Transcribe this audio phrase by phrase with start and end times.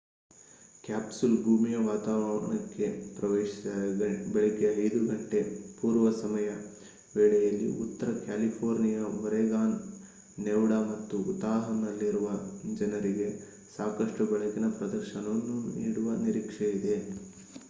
[0.83, 5.39] capsule ಭೂಮಿಯ ವಾತಾವರಣಕ್ಕೆ ಪ್ರವೇಶಿಸಿದಾಗ ಬೆಳಿಗ್ಗೆ 5 ಗಂಟೆ
[5.77, 6.47] ಪೂರ್ವ ಸಮಯ
[7.15, 9.75] ವೇಳೆಯಲ್ಲಿ ಉತ್ತರ ಕ್ಯಾಲಿಫೋರ್ನಿಯಾ ಒರೆಗಾನ್
[10.39, 12.31] ನೆವಾಡಾ ಮತ್ತು ಉತಾಹ್‌ನಲ್ಲಿರುವ
[12.75, 13.27] ಜನರಿಗೆ
[13.77, 16.97] ಸಾಕಷ್ಟು ಬೆಳಕಿನ ಪ್ರದರ್ಶನವನ್ನು ನೀಡುವ ನಿರೀಕ್ಷೆಯಿದೆ